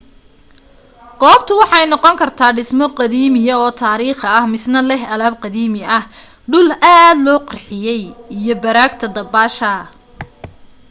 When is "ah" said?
5.97-6.03